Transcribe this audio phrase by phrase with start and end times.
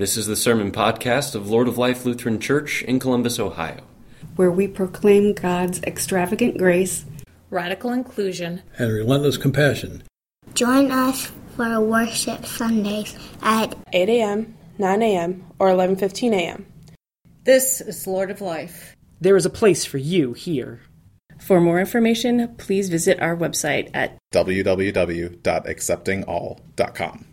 [0.00, 3.82] This is the Sermon Podcast of Lord of Life Lutheran Church in Columbus, Ohio,
[4.34, 7.04] where we proclaim God's extravagant grace,
[7.50, 10.02] radical inclusion, and relentless compassion.
[10.54, 16.64] Join us for worship Sundays at 8 a.m., 9 a.m., or 11:15 a.m.
[17.44, 18.96] This is Lord of Life.
[19.20, 20.80] There is a place for you here.
[21.38, 27.26] For more information, please visit our website at www.acceptingall.com.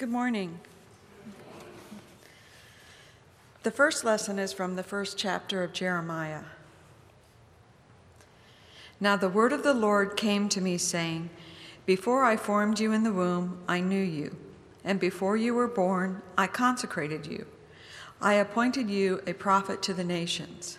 [0.00, 0.60] Good morning.
[3.64, 6.44] The first lesson is from the first chapter of Jeremiah.
[8.98, 11.28] Now the word of the Lord came to me, saying,
[11.84, 14.38] Before I formed you in the womb, I knew you,
[14.84, 17.44] and before you were born, I consecrated you.
[18.22, 20.78] I appointed you a prophet to the nations.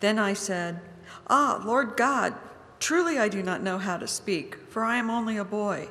[0.00, 0.82] Then I said,
[1.28, 2.34] Ah, Lord God,
[2.78, 5.88] truly I do not know how to speak, for I am only a boy.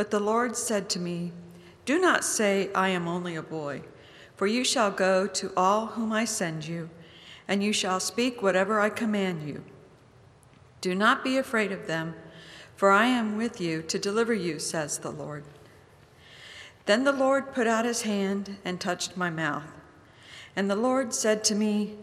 [0.00, 1.30] But the Lord said to me,
[1.84, 3.82] Do not say, I am only a boy,
[4.34, 6.88] for you shall go to all whom I send you,
[7.46, 9.62] and you shall speak whatever I command you.
[10.80, 12.14] Do not be afraid of them,
[12.76, 15.44] for I am with you to deliver you, says the Lord.
[16.86, 19.70] Then the Lord put out his hand and touched my mouth.
[20.56, 21.98] And the Lord said to me,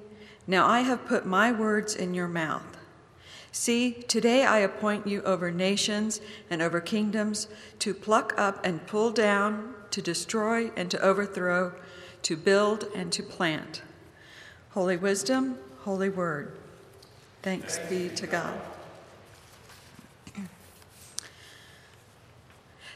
[0.45, 2.76] Now I have put my words in your mouth.
[3.57, 7.47] See, today I appoint you over nations and over kingdoms
[7.79, 11.73] to pluck up and pull down, to destroy and to overthrow,
[12.21, 13.81] to build and to plant.
[14.73, 16.51] Holy wisdom, holy word.
[17.41, 18.53] Thanks be to God.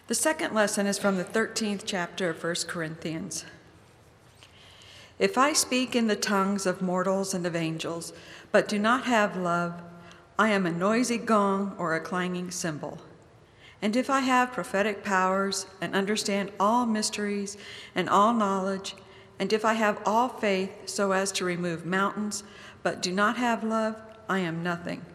[0.05, 3.45] The second lesson is from the 13th chapter of 1 Corinthians.
[5.17, 8.13] If I speak in the tongues of mortals and of angels,
[8.51, 9.81] but do not have love,
[10.41, 12.97] I am a noisy gong or a clanging cymbal.
[13.79, 17.57] And if I have prophetic powers and understand all mysteries
[17.93, 18.95] and all knowledge,
[19.37, 22.43] and if I have all faith so as to remove mountains,
[22.81, 23.95] but do not have love,
[24.27, 25.05] I am nothing.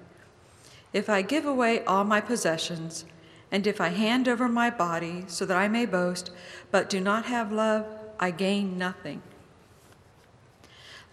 [0.92, 3.04] If I give away all my possessions,
[3.50, 6.30] and if I hand over my body so that I may boast,
[6.70, 7.84] but do not have love,
[8.20, 9.22] I gain nothing.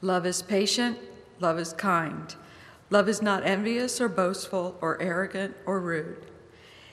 [0.01, 0.99] Love is patient,
[1.39, 2.35] love is kind.
[2.93, 6.27] Love is not envious or boastful or arrogant or rude.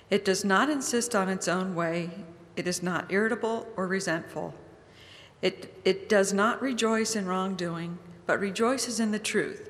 [0.08, 2.24] It does not insist on its own way.
[2.56, 4.54] It is not irritable or resentful.
[5.42, 9.68] It, it does not rejoice in wrongdoing, but rejoices in the truth.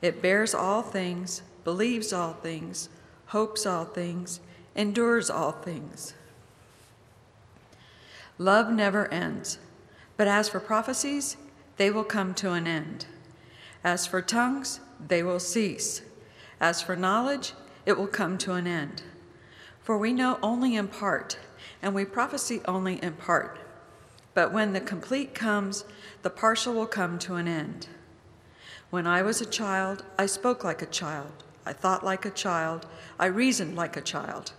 [0.00, 2.88] It bears all things, believes all things,
[3.26, 4.40] hopes all things,
[4.74, 6.14] endures all things.
[8.38, 9.58] Love never ends,
[10.16, 11.36] but as for prophecies,
[11.76, 13.04] they will come to an end.
[13.84, 16.02] As for tongues, they will cease.
[16.60, 17.52] As for knowledge,
[17.86, 19.02] it will come to an end.
[19.82, 21.38] For we know only in part,
[21.82, 23.58] and we prophesy only in part.
[24.34, 25.84] But when the complete comes,
[26.22, 27.88] the partial will come to an end.
[28.90, 31.32] When I was a child, I spoke like a child,
[31.64, 32.86] I thought like a child,
[33.18, 34.52] I reasoned like a child.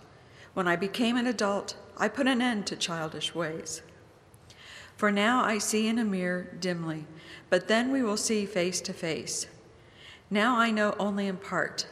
[0.54, 3.82] When I became an adult, I put an end to childish ways.
[4.96, 7.06] For now I see in a mirror dimly,
[7.50, 9.46] but then we will see face to face.
[10.32, 11.86] Now I know only in part.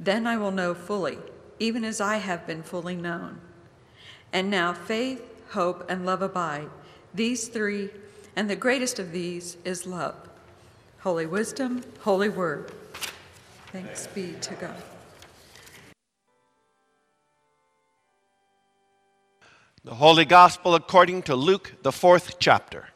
[0.00, 1.18] Then I will know fully,
[1.58, 3.40] even as I have been fully known.
[4.32, 6.70] And now faith, hope, and love abide,
[7.12, 7.90] these three,
[8.34, 10.14] and the greatest of these is love.
[11.00, 12.72] Holy wisdom, holy word.
[13.66, 14.82] Thanks be to God.
[19.84, 22.88] The Holy Gospel according to Luke, the fourth chapter.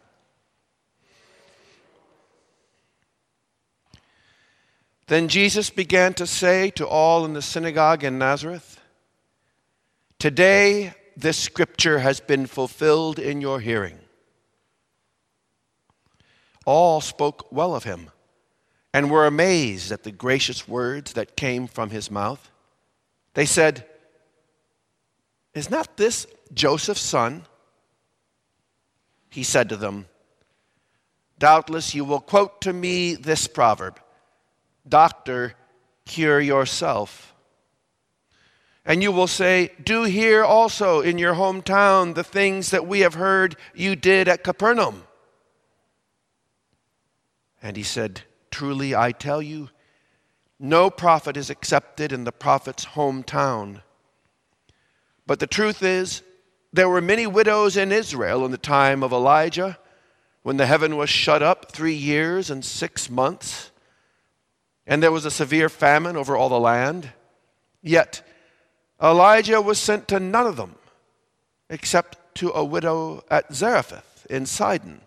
[5.08, 8.78] Then Jesus began to say to all in the synagogue in Nazareth,
[10.18, 13.98] Today this scripture has been fulfilled in your hearing.
[16.66, 18.10] All spoke well of him
[18.92, 22.50] and were amazed at the gracious words that came from his mouth.
[23.32, 23.86] They said,
[25.54, 27.46] Is not this Joseph's son?
[29.30, 30.06] He said to them,
[31.38, 33.98] Doubtless you will quote to me this proverb
[34.88, 35.54] Doctor,
[36.06, 37.34] cure yourself.
[38.84, 43.14] And you will say, Do here also in your hometown the things that we have
[43.14, 45.04] heard you did at Capernaum.
[47.62, 49.68] And he said, Truly I tell you,
[50.58, 53.82] no prophet is accepted in the prophet's hometown.
[55.26, 56.22] But the truth is,
[56.72, 59.78] there were many widows in Israel in the time of Elijah,
[60.42, 63.70] when the heaven was shut up three years and six months
[64.88, 67.10] and there was a severe famine over all the land.
[67.82, 68.26] Yet
[69.00, 70.74] Elijah was sent to none of them
[71.70, 75.02] except to a widow at Zarephath in Sidon.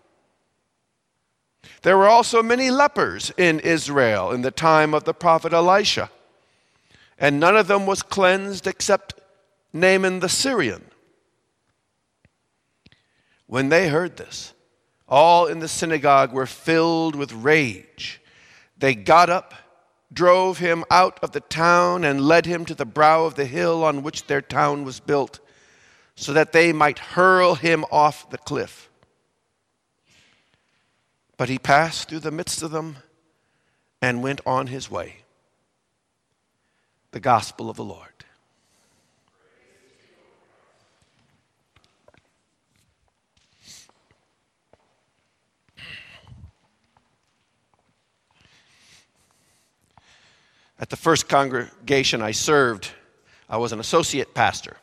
[1.82, 6.10] There were also many lepers in Israel in the time of the prophet Elisha,
[7.18, 9.14] and none of them was cleansed except
[9.72, 10.84] Naaman the Syrian.
[13.46, 14.54] When they heard this,
[15.08, 18.20] all in the synagogue were filled with rage.
[18.78, 19.54] They got up,
[20.12, 23.84] drove him out of the town, and led him to the brow of the hill
[23.84, 25.40] on which their town was built,
[26.14, 28.90] so that they might hurl him off the cliff.
[31.36, 32.98] But he passed through the midst of them
[34.00, 35.16] and went on his way.
[37.12, 38.24] The gospel of the Lord.
[50.82, 52.90] At the first congregation I served,
[53.48, 54.78] I was an associate pastor.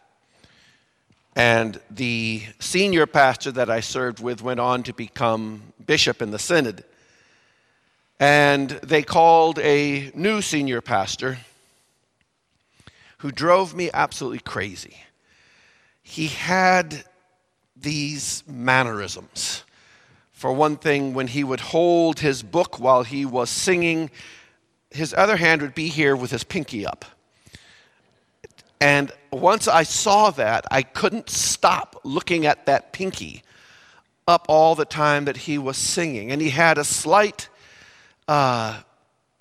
[1.36, 6.40] And the senior pastor that I served with went on to become bishop in the
[6.40, 6.86] synod.
[8.18, 11.40] And they called a new senior pastor
[13.18, 14.96] who drove me absolutely crazy.
[16.01, 17.04] He had
[17.75, 19.66] these mannerisms.
[20.31, 24.10] For one thing, when he would hold his book while he was singing,
[24.91, 27.06] his other hand would be here with his pinky up.
[28.81, 33.44] And once I saw that, I couldn't stop looking at that pinky
[34.27, 36.31] up all the time that he was singing.
[36.31, 37.50] And he had a slight
[38.27, 38.81] uh,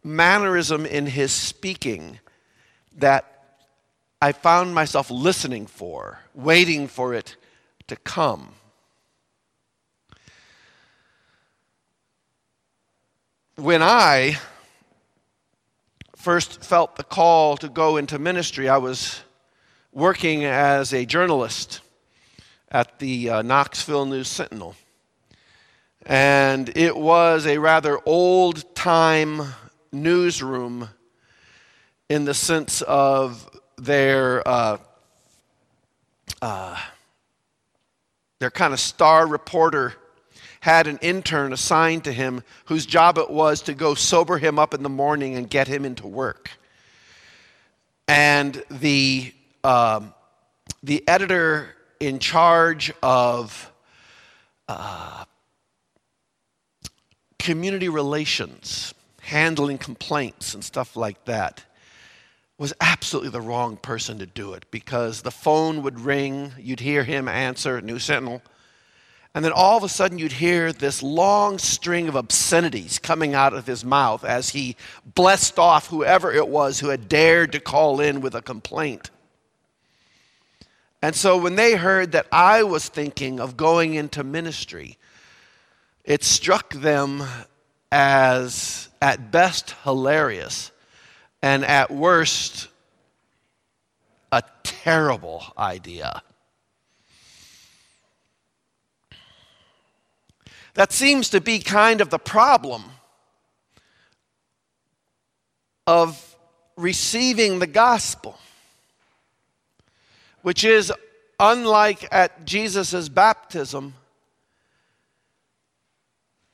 [0.02, 2.18] mannerism in his speaking
[2.96, 3.38] that
[4.20, 7.36] I found myself listening for, waiting for it
[7.86, 8.54] to come.
[13.54, 14.38] When I
[16.18, 19.22] first felt the call to go into ministry, I was
[19.92, 21.80] working as a journalist
[22.72, 24.74] at the uh, Knoxville News Sentinel.
[26.04, 29.42] And it was a rather old time
[29.92, 30.88] newsroom
[32.08, 34.78] in the sense of their, uh,
[36.42, 36.80] uh,
[38.40, 39.94] their kind of star reporter
[40.68, 44.74] had an intern assigned to him whose job it was to go sober him up
[44.74, 46.50] in the morning and get him into work.
[48.06, 49.32] And the,
[49.64, 50.12] um,
[50.82, 53.72] the editor in charge of
[54.68, 55.24] uh,
[57.38, 58.92] community relations,
[59.22, 61.64] handling complaints and stuff like that,
[62.58, 67.04] was absolutely the wrong person to do it because the phone would ring, you'd hear
[67.04, 68.42] him answer, New Sentinel
[69.38, 73.54] and then all of a sudden, you'd hear this long string of obscenities coming out
[73.54, 74.74] of his mouth as he
[75.14, 79.10] blessed off whoever it was who had dared to call in with a complaint.
[81.00, 84.98] And so, when they heard that I was thinking of going into ministry,
[86.02, 87.22] it struck them
[87.92, 90.72] as, at best, hilarious,
[91.42, 92.66] and at worst,
[94.32, 96.24] a terrible idea.
[100.74, 102.84] That seems to be kind of the problem
[105.86, 106.36] of
[106.76, 108.38] receiving the gospel,
[110.42, 110.92] which is
[111.40, 113.94] unlike at Jesus' baptism,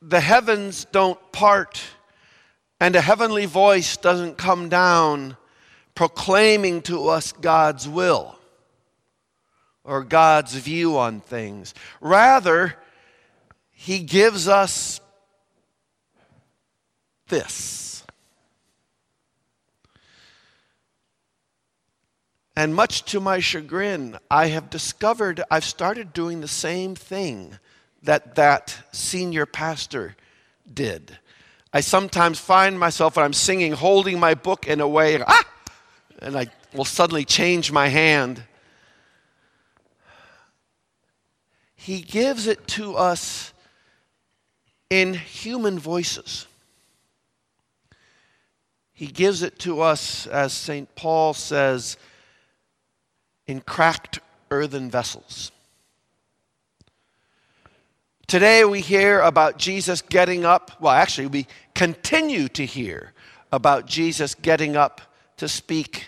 [0.01, 1.81] the heavens don't part
[2.79, 5.37] and a heavenly voice doesn't come down
[5.95, 8.37] proclaiming to us God's will
[9.83, 11.73] or God's view on things.
[12.01, 12.75] Rather,
[13.75, 14.99] he gives us
[17.27, 18.03] this.
[22.55, 27.59] And much to my chagrin, I have discovered I've started doing the same thing
[28.03, 30.15] that that senior pastor
[30.73, 31.19] did.
[31.73, 35.45] I sometimes find myself when I'm singing holding my book in a way, ah,
[36.19, 38.41] and I will suddenly change my hand.
[41.75, 43.51] He gives it to us
[44.95, 46.47] in human voices.
[48.93, 50.95] He gives it to us, as St.
[50.95, 51.97] Paul says,
[53.45, 55.51] in cracked earthen vessels.
[58.25, 60.71] Today we hear about Jesus getting up.
[60.79, 63.11] Well, actually, we continue to hear
[63.51, 65.01] about Jesus getting up
[65.35, 66.07] to speak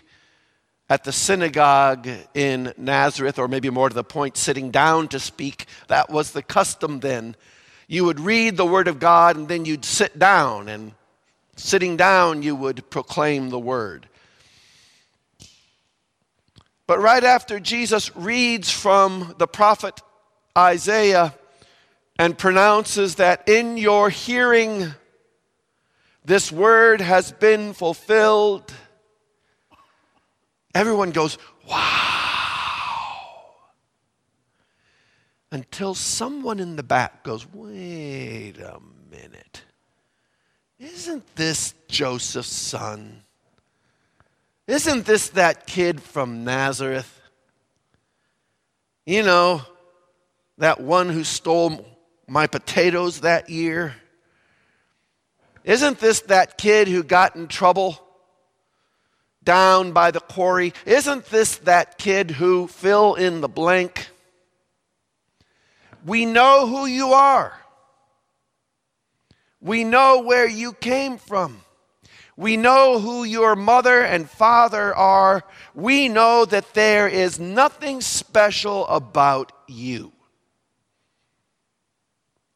[0.89, 5.65] at the synagogue in Nazareth, or maybe more to the point, sitting down to speak.
[5.89, 7.36] That was the custom then
[7.88, 10.91] you would read the Word of God and then you'd sit down, and
[11.56, 14.08] sitting down, you would proclaim the Word.
[16.86, 20.01] But right after Jesus reads from the prophet
[20.58, 21.34] Isaiah
[22.17, 24.94] and pronounces that in your hearing
[26.24, 28.74] this word has been fulfilled,
[30.74, 31.38] everyone goes,
[31.70, 32.17] wow.
[35.51, 39.63] Until someone in the back goes, wait a minute.
[40.77, 43.24] Isn't this Joseph's son?
[44.68, 47.22] Isn't this that kid from Nazareth?
[49.06, 49.62] You know,
[50.58, 51.86] that one who stole
[52.27, 53.96] my potatoes that year?
[55.63, 58.01] Isn't this that kid who got in trouble
[59.44, 60.74] down by the quarry?
[60.86, 64.10] Isn't this that kid who fill in the blank?
[66.08, 67.52] We know who you are.
[69.60, 71.64] We know where you came from.
[72.38, 75.44] We know who your mother and father are.
[75.76, 80.14] We know that there is nothing special about you.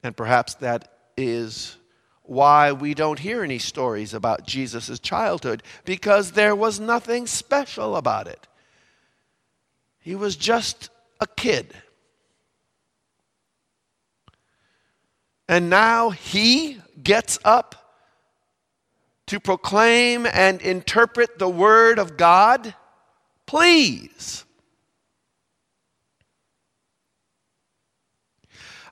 [0.02, 1.76] And perhaps that is
[2.22, 8.28] why we don't hear any stories about Jesus' childhood, because there was nothing special about
[8.28, 8.48] it.
[10.00, 10.90] He was just
[11.20, 11.74] a kid.
[15.52, 17.76] And now he gets up
[19.28, 22.74] to proclaim and interpret the Word of God?
[23.46, 24.46] Please.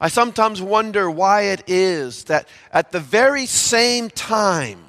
[0.02, 4.84] I sometimes wonder why it is that at the very same time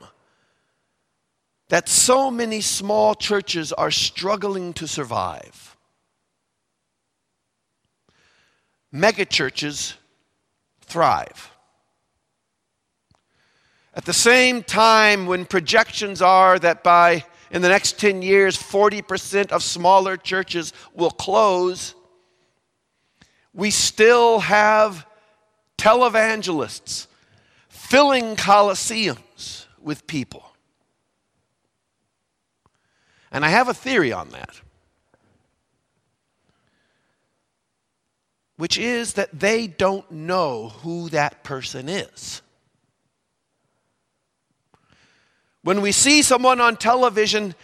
[1.69, 5.77] that so many small churches are struggling to survive,
[8.93, 9.95] megachurches
[10.81, 11.50] thrive.
[13.95, 19.51] At the same time, when projections are that by in the next 10 years, 40%
[19.51, 21.95] of smaller churches will close,
[23.53, 25.07] we still have
[25.77, 27.09] televangelists
[27.69, 30.45] filling coliseums with people.
[33.33, 34.61] And I have a theory on that,
[38.57, 42.43] which is that they don't know who that person is.
[45.63, 47.55] When we see someone on television,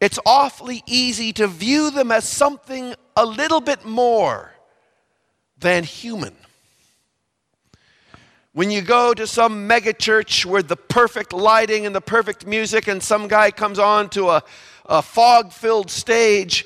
[0.00, 4.54] it's awfully easy to view them as something a little bit more
[5.58, 6.34] than human.
[8.52, 13.02] When you go to some megachurch with the perfect lighting and the perfect music, and
[13.02, 14.44] some guy comes on to a,
[14.86, 16.64] a fog filled stage,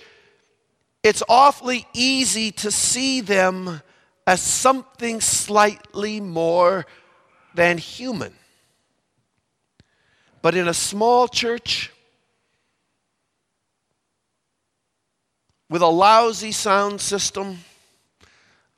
[1.03, 3.81] it's awfully easy to see them
[4.27, 6.87] as something slightly more
[7.55, 8.35] than human.
[10.49, 11.93] But in a small church
[15.69, 17.59] with a lousy sound system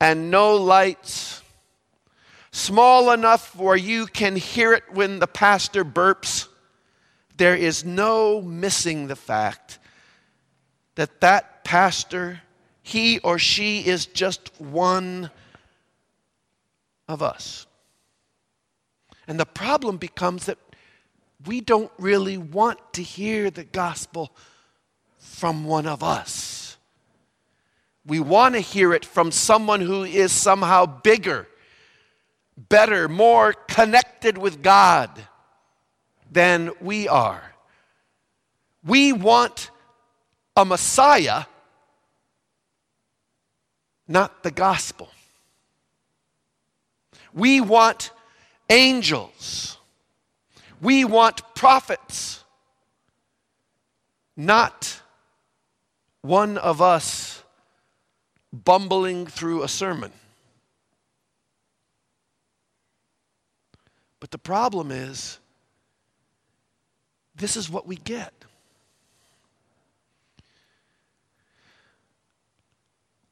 [0.00, 1.44] and no lights,
[2.50, 6.48] small enough where you can hear it when the pastor burps,
[7.36, 9.78] there is no missing the fact
[10.96, 12.40] that that pastor,
[12.82, 15.30] he or she is just one
[17.06, 17.68] of us.
[19.28, 20.58] And the problem becomes that
[21.46, 24.30] we don't really want to hear the gospel
[25.18, 26.76] from one of us.
[28.06, 31.46] We want to hear it from someone who is somehow bigger,
[32.56, 35.10] better, more connected with God
[36.30, 37.54] than we are.
[38.84, 39.70] We want
[40.56, 41.44] a Messiah,
[44.08, 45.08] not the gospel.
[47.32, 48.10] We want
[48.68, 49.76] angels
[50.80, 52.44] we want prophets,
[54.36, 55.00] not
[56.22, 57.42] one of us
[58.52, 60.12] bumbling through a sermon.
[64.20, 65.38] But the problem is,
[67.34, 68.32] this is what we get.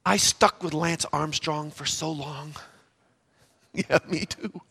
[0.07, 2.55] I stuck with Lance Armstrong for so long.
[3.75, 4.63] Yeah, me too.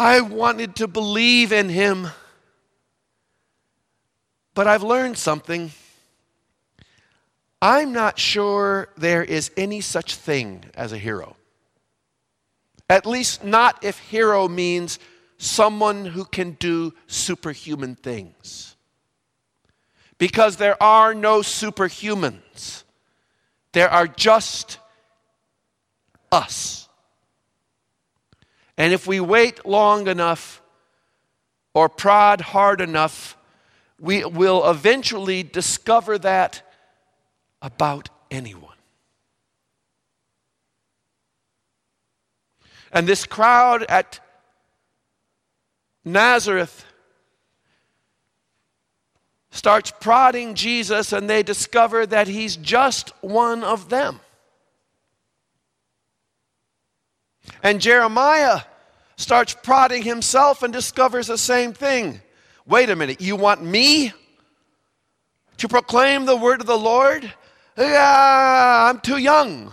[0.00, 2.08] I wanted to believe in him.
[4.54, 5.72] But I've learned something.
[7.60, 11.36] I'm not sure there is any such thing as a hero.
[12.88, 14.98] At least, not if hero means
[15.36, 18.76] someone who can do superhuman things.
[20.16, 22.84] Because there are no superhumans,
[23.72, 24.78] there are just
[26.32, 26.88] us.
[28.80, 30.62] And if we wait long enough
[31.74, 33.36] or prod hard enough,
[33.98, 36.62] we will eventually discover that
[37.60, 38.78] about anyone.
[42.90, 44.18] And this crowd at
[46.02, 46.86] Nazareth
[49.50, 54.20] starts prodding Jesus, and they discover that he's just one of them.
[57.62, 58.62] And Jeremiah
[59.20, 62.20] starts prodding himself and discovers the same thing.
[62.66, 64.12] Wait a minute, you want me
[65.58, 67.30] to proclaim the word of the Lord?
[67.76, 69.72] Yeah, I'm too young.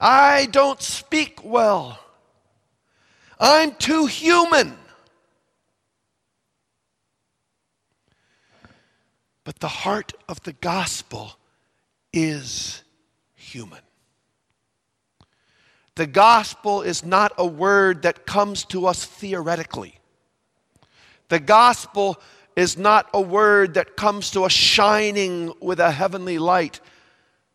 [0.00, 1.98] I don't speak well.
[3.38, 4.76] I'm too human.
[9.44, 11.32] But the heart of the gospel
[12.12, 12.82] is
[13.34, 13.80] human.
[15.96, 19.98] The gospel is not a word that comes to us theoretically.
[21.28, 22.20] The gospel
[22.56, 26.80] is not a word that comes to us shining with a heavenly light.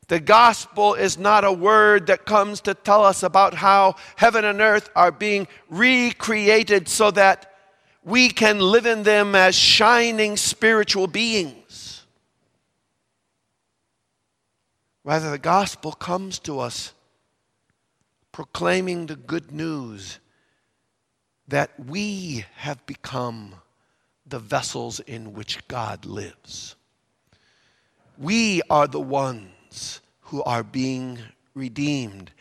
[0.08, 4.62] The gospel is not a word that comes to tell us about how heaven and
[4.62, 7.52] earth are being recreated so that
[8.04, 12.06] we can live in them as shining spiritual beings.
[15.04, 16.94] Rather, the gospel comes to us
[18.36, 20.20] proclaiming the good news
[21.48, 23.56] that we have become
[24.28, 26.76] the vessels in which God lives.
[28.18, 31.18] We are the ones who are being
[31.54, 32.32] redeemed,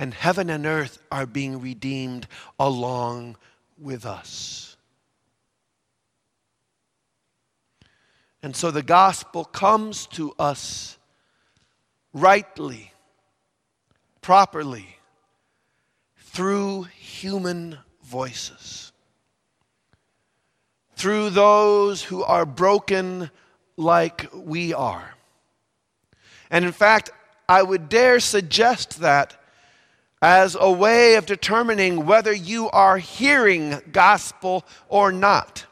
[0.00, 2.26] and heaven and earth are being redeemed
[2.58, 3.36] along
[3.78, 4.76] with us.
[8.42, 10.98] And so the gospel comes to us
[12.12, 12.90] rightly,
[14.20, 14.95] properly,
[16.36, 18.92] through human voices,
[20.94, 23.30] through those who are broken
[23.78, 25.14] like we are.
[26.50, 27.08] And in fact,
[27.48, 29.42] I would dare suggest that
[30.20, 35.64] as a way of determining whether you are hearing gospel or not.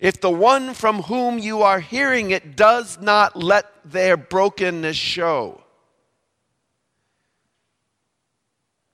[0.00, 5.62] If the one from whom you are hearing it does not let their brokenness show,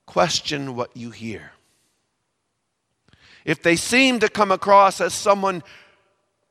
[0.07, 1.53] question what you hear.
[3.45, 5.63] If they seem to come across as someone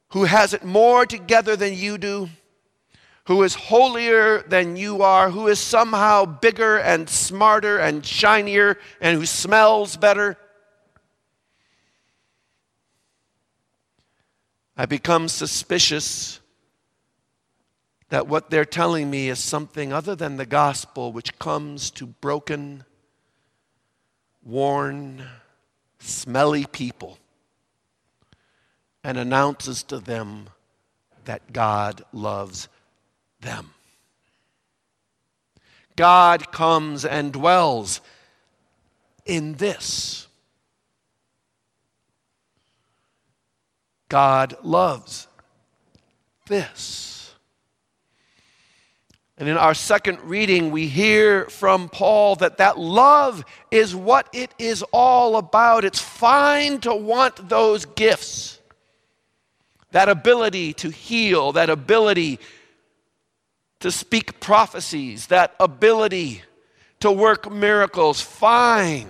[0.09, 2.29] who has it more together than you do,
[3.25, 9.17] who is holier than you are, who is somehow bigger and smarter and shinier, and
[9.17, 10.37] who smells better.
[14.75, 16.41] I become suspicious
[18.09, 22.83] that what they're telling me is something other than the gospel, which comes to broken,
[24.45, 25.23] worn,
[25.99, 27.17] smelly people
[29.03, 30.49] and announces to them
[31.25, 32.67] that God loves
[33.41, 33.71] them.
[35.95, 38.01] God comes and dwells
[39.25, 40.27] in this.
[44.09, 45.27] God loves
[46.47, 47.12] this.
[49.43, 54.53] And in our second reading, we hear from Paul that that love is what it
[54.57, 55.83] is all about.
[55.83, 58.61] It's fine to want those gifts,
[59.91, 62.39] that ability to heal, that ability
[63.81, 66.43] to speak prophecies, that ability
[67.01, 69.09] to work miracles, fine,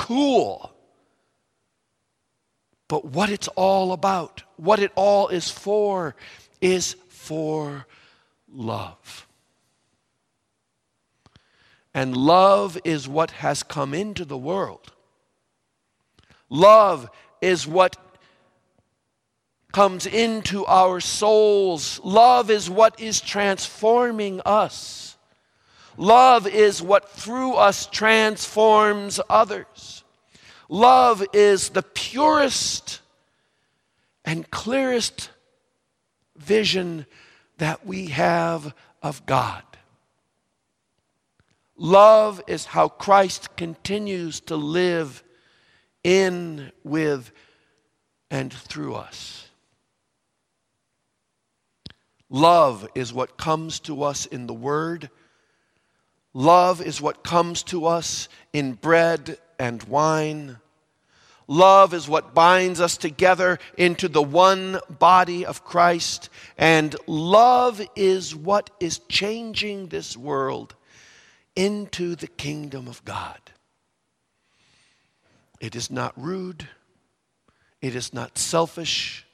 [0.00, 0.72] cool.
[2.88, 6.16] But what it's all about, what it all is for,
[6.60, 7.86] is for
[8.52, 9.26] love.
[11.94, 14.92] And love is what has come into the world.
[16.48, 17.96] Love is what
[19.72, 22.00] comes into our souls.
[22.02, 25.16] Love is what is transforming us.
[25.96, 30.04] Love is what through us transforms others.
[30.68, 33.00] Love is the purest
[34.24, 35.30] and clearest
[36.36, 37.06] vision
[37.58, 39.62] that we have of God.
[41.76, 45.22] Love is how Christ continues to live
[46.02, 47.30] in, with,
[48.30, 49.48] and through us.
[52.30, 55.08] Love is what comes to us in the Word.
[56.34, 60.58] Love is what comes to us in bread and wine.
[61.50, 66.28] Love is what binds us together into the one body of Christ.
[66.58, 70.74] And love is what is changing this world
[71.56, 73.40] into the kingdom of God.
[75.58, 76.68] It is not rude,
[77.80, 79.26] it is not selfish,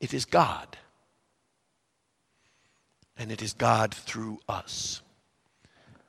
[0.00, 0.76] it is God.
[3.16, 5.00] And it is God through us.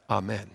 [0.10, 0.50] Amen.